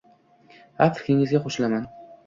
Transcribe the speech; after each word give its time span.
—Ha, 0.79 0.89
fikringizga 0.97 1.45
qoʻshilaman 1.47 1.89